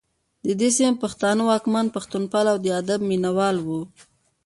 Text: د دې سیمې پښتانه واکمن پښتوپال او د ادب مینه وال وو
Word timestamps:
د 0.45 0.47
دې 0.59 0.69
سیمې 0.77 0.99
پښتانه 1.03 1.41
واکمن 1.49 1.85
پښتوپال 1.95 2.45
او 2.53 2.57
د 2.61 2.67
ادب 2.81 2.99
مینه 3.09 3.31
وال 3.37 3.57
وو 3.61 3.81